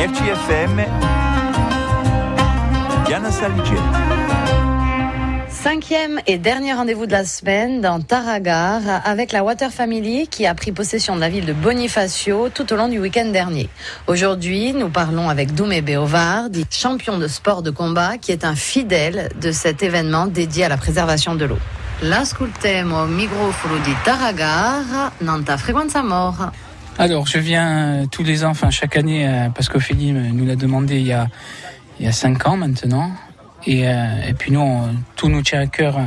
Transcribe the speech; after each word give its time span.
RCFM, 0.00 0.82
Diana 3.04 3.30
Saligeti. 3.30 3.74
Cinquième 5.50 6.20
et 6.26 6.38
dernier 6.38 6.72
rendez-vous 6.72 7.04
de 7.04 7.12
la 7.12 7.26
semaine 7.26 7.82
dans 7.82 8.00
Taragar 8.00 8.80
avec 9.04 9.30
la 9.30 9.44
Water 9.44 9.70
Family 9.70 10.26
qui 10.26 10.46
a 10.46 10.54
pris 10.54 10.72
possession 10.72 11.16
de 11.16 11.20
la 11.20 11.28
ville 11.28 11.44
de 11.44 11.52
Bonifacio 11.52 12.48
tout 12.48 12.72
au 12.72 12.76
long 12.76 12.88
du 12.88 12.98
week-end 12.98 13.26
dernier. 13.26 13.68
Aujourd'hui, 14.06 14.72
nous 14.72 14.88
parlons 14.88 15.28
avec 15.28 15.54
Doumé 15.54 15.82
Beovar, 15.82 16.48
dit 16.48 16.64
champion 16.70 17.18
de 17.18 17.28
sport 17.28 17.60
de 17.60 17.70
combat, 17.70 18.16
qui 18.16 18.32
est 18.32 18.46
un 18.46 18.54
fidèle 18.54 19.28
de 19.38 19.52
cet 19.52 19.82
événement 19.82 20.26
dédié 20.26 20.64
à 20.64 20.70
la 20.70 20.78
préservation 20.78 21.34
de 21.34 21.44
l'eau. 21.44 21.58
Microfono 22.02 23.78
di 23.84 23.92
Taragar, 24.02 25.12
nanta 25.20 25.58
frequenza 25.58 26.02
mort. 26.02 26.52
Alors, 26.98 27.26
je 27.26 27.38
viens 27.38 28.06
tous 28.10 28.22
les 28.22 28.44
ans, 28.44 28.50
enfin 28.50 28.70
chaque 28.70 28.96
année, 28.96 29.26
euh, 29.26 29.48
parce 29.48 29.68
qu'Ophélie 29.68 30.12
nous 30.12 30.44
l'a 30.44 30.56
demandé 30.56 30.98
il 30.98 31.06
y, 31.06 31.12
a, 31.12 31.28
il 31.98 32.06
y 32.06 32.08
a 32.08 32.12
cinq 32.12 32.46
ans 32.46 32.56
maintenant. 32.56 33.10
Et, 33.66 33.88
euh, 33.88 34.28
et 34.28 34.34
puis 34.34 34.52
nous, 34.52 34.80
tout 35.16 35.28
nous 35.28 35.42
tient 35.42 35.60
à 35.60 35.66
cœur 35.66 35.98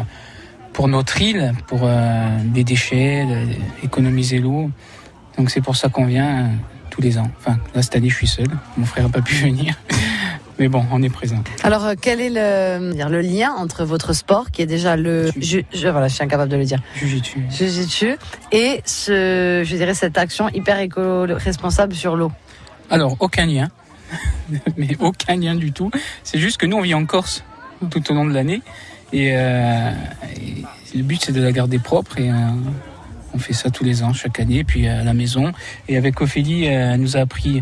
pour 0.74 0.88
notre 0.88 1.22
île, 1.22 1.54
pour 1.68 1.82
euh, 1.84 2.38
les 2.54 2.64
déchets, 2.64 3.26
économiser 3.84 4.40
l'eau. 4.40 4.72
Donc 5.38 5.50
c'est 5.50 5.62
pour 5.62 5.76
ça 5.76 5.90
qu'on 5.90 6.06
vient 6.06 6.40
euh, 6.40 6.48
tous 6.90 7.02
les 7.02 7.18
ans. 7.18 7.30
Enfin, 7.38 7.58
là 7.74 7.82
cette 7.82 7.96
année, 7.96 8.10
je 8.10 8.16
suis 8.16 8.28
seul. 8.28 8.48
Mon 8.78 8.86
frère 8.86 9.06
n'a 9.06 9.10
pas 9.10 9.22
pu 9.22 9.36
venir. 9.44 9.76
Mais 10.64 10.70
bon, 10.70 10.86
on 10.94 11.04
est 11.04 11.10
présent. 11.10 11.44
Alors, 11.62 11.84
euh, 11.84 11.96
quel 12.02 12.22
est 12.22 12.30
le, 12.30 12.94
dire, 12.94 13.10
le 13.10 13.20
lien 13.20 13.52
entre 13.52 13.84
votre 13.84 14.14
sport, 14.14 14.50
qui 14.50 14.62
est 14.62 14.66
déjà 14.66 14.96
le, 14.96 15.30
je, 15.38 15.60
je- 15.74 15.88
voilà, 15.90 16.08
je 16.08 16.14
suis 16.14 16.24
incapable 16.24 16.50
de 16.50 16.56
le 16.56 16.64
dire, 16.64 16.80
Jujitsu. 16.96 17.44
Jiu-Jitsu, 17.50 18.16
et 18.54 18.82
ce, 18.86 19.62
je 19.66 19.76
dirais 19.76 19.94
cette 19.94 20.18
action 20.18 20.48
hyper 20.48 20.80
éco-responsable 20.80 21.94
sur 21.96 22.16
l'eau. 22.16 22.32
Alors, 22.90 23.18
aucun 23.20 23.46
lien. 23.46 23.68
Mais 24.78 24.96
aucun 25.02 25.36
lien 25.36 25.54
du 25.56 25.74
tout. 25.74 25.92
C'est 26.24 26.40
juste 26.40 26.56
que 26.56 26.66
nous, 26.66 26.78
on 26.78 26.82
vit 26.82 26.94
en 26.94 27.06
Corse 27.06 27.44
tout 27.92 28.10
au 28.10 28.14
long 28.16 28.24
de 28.26 28.34
l'année. 28.34 28.62
Et, 29.12 29.32
euh, 29.36 29.92
et 30.38 30.64
le 30.98 31.04
but, 31.04 31.22
c'est 31.26 31.34
de 31.34 31.42
la 31.42 31.52
garder 31.52 31.78
propre. 31.78 32.20
Et 32.20 32.30
euh, 32.32 32.36
on 33.34 33.38
fait 33.38 33.52
ça 33.52 33.70
tous 33.70 33.84
les 33.84 34.02
ans, 34.02 34.14
chaque 34.14 34.40
année, 34.40 34.64
puis 34.64 34.88
à 34.88 35.04
la 35.04 35.14
maison. 35.14 35.52
Et 35.90 35.98
avec 35.98 36.22
Ophélie, 36.22 36.64
elle 36.68 37.02
nous 37.02 37.18
a 37.18 37.20
appris 37.20 37.62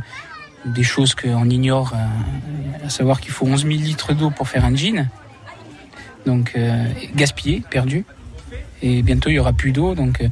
des 0.66 0.84
choses 0.84 1.16
qu'on 1.16 1.50
ignore, 1.50 1.94
à 2.86 2.90
savoir 2.90 3.22
qu'il 3.22 3.32
faut 3.32 3.46
11 3.46 3.64
000 3.64 3.74
litres 3.74 4.14
d'eau 4.14 4.30
pour 4.30 4.48
faire 4.48 4.66
un 4.66 4.76
jean. 4.76 5.08
Donc, 6.26 6.54
euh, 6.56 6.86
gaspillé, 7.16 7.64
perdu. 7.70 8.06
Et 8.84 9.02
bientôt, 9.04 9.30
il 9.30 9.36
y 9.36 9.40
aura 9.40 9.54
plus 9.54 9.72
d'eau. 9.72 9.96
Donc, 9.96 10.22
euh, 10.22 10.28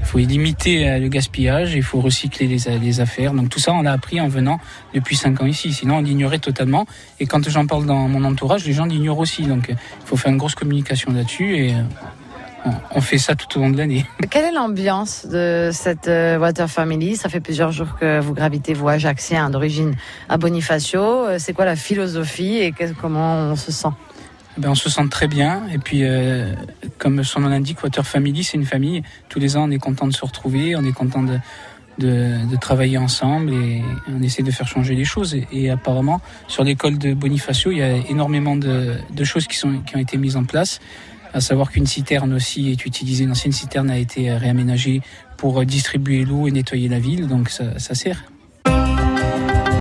il 0.00 0.06
faut 0.06 0.18
limiter 0.18 0.88
euh, 0.88 0.98
le 0.98 1.08
gaspillage, 1.08 1.74
il 1.74 1.82
faut 1.82 2.00
recycler 2.00 2.46
les, 2.46 3.00
affaires. 3.00 3.32
Donc 3.32 3.48
tout 3.48 3.58
ça, 3.58 3.72
on 3.72 3.82
l'a 3.82 3.92
appris 3.92 4.20
en 4.20 4.28
venant 4.28 4.60
depuis 4.92 5.16
5 5.16 5.40
ans 5.40 5.46
ici. 5.46 5.72
Sinon, 5.72 5.96
on 5.96 6.02
l'ignorait 6.02 6.38
totalement. 6.38 6.86
Et 7.20 7.26
quand 7.26 7.48
j'en 7.48 7.66
parle 7.66 7.86
dans 7.86 8.06
mon 8.06 8.22
entourage, 8.24 8.66
les 8.66 8.74
gens 8.74 8.84
l'ignorent 8.84 9.20
aussi. 9.20 9.42
Donc 9.44 9.68
il 9.70 10.06
faut 10.06 10.16
faire 10.16 10.30
une 10.30 10.38
grosse 10.38 10.54
communication 10.54 11.12
là-dessus. 11.12 11.56
Et 11.56 11.74
on, 12.94 13.00
fait 13.00 13.18
ça 13.18 13.34
tout 13.34 13.58
au 13.58 13.62
long 13.62 13.70
de 13.70 13.76
l'année. 13.76 14.06
Quelle 14.30 14.46
est 14.46 14.52
l'ambiance 14.52 15.26
de 15.26 15.70
cette 15.72 16.08
euh, 16.08 16.38
Water 16.38 16.68
Family? 16.68 17.16
Ça 17.16 17.28
fait 17.28 17.40
plusieurs 17.40 17.72
jours 17.72 17.96
que 17.98 18.20
vous 18.20 18.34
gravitez, 18.34 18.74
vous, 18.74 18.88
Ajaxiens, 18.88 19.50
d'origine 19.50 19.94
à 20.28 20.36
Bonifacio. 20.36 21.00
Euh, 21.00 21.36
C'est 21.38 21.52
quoi 21.52 21.64
la 21.64 21.76
philosophie 21.76 22.56
et 22.56 22.74
comment 23.00 23.34
on 23.50 23.56
se 23.56 23.72
sent? 23.72 23.88
Ben, 24.56 24.70
on 24.70 24.74
se 24.74 24.88
sent 24.88 25.08
très 25.10 25.26
bien. 25.26 25.62
Et 25.72 25.78
puis, 25.78 26.00
euh, 26.02 26.54
comme 26.98 27.24
son 27.24 27.40
nom 27.40 27.48
l'indique, 27.48 27.82
Water 27.82 28.06
Family, 28.06 28.44
c'est 28.44 28.56
une 28.56 28.66
famille. 28.66 29.02
Tous 29.28 29.38
les 29.38 29.56
ans, 29.56 29.64
on 29.64 29.70
est 29.70 29.78
content 29.78 30.06
de 30.06 30.12
se 30.12 30.24
retrouver, 30.24 30.76
on 30.76 30.84
est 30.84 30.92
content 30.92 31.22
de, 31.22 31.38
de, 31.98 32.46
de 32.48 32.56
travailler 32.56 32.98
ensemble 32.98 33.52
et 33.52 33.82
on 34.08 34.22
essaie 34.22 34.42
de 34.42 34.50
faire 34.50 34.68
changer 34.68 34.94
les 34.94 35.04
choses. 35.04 35.34
Et, 35.34 35.46
et 35.52 35.70
apparemment, 35.70 36.20
sur 36.46 36.62
l'école 36.62 36.98
de 36.98 37.14
Bonifacio, 37.14 37.72
il 37.72 37.78
y 37.78 37.82
a 37.82 37.96
énormément 38.08 38.56
de, 38.56 38.94
de 39.10 39.24
choses 39.24 39.46
qui, 39.48 39.56
sont, 39.56 39.80
qui 39.80 39.96
ont 39.96 40.00
été 40.00 40.16
mises 40.16 40.36
en 40.36 40.44
place. 40.44 40.80
À 41.34 41.40
savoir 41.40 41.70
qu'une 41.70 41.86
citerne 41.86 42.32
aussi 42.32 42.70
est 42.70 42.86
utilisée. 42.86 43.24
Une 43.24 43.32
ancienne 43.32 43.52
citerne 43.52 43.90
a 43.90 43.98
été 43.98 44.32
réaménagée 44.32 45.02
pour 45.36 45.64
distribuer 45.66 46.24
l'eau 46.24 46.46
et 46.46 46.52
nettoyer 46.52 46.88
la 46.88 47.00
ville. 47.00 47.26
Donc, 47.26 47.50
ça, 47.50 47.78
ça 47.78 47.94
sert. 47.94 48.24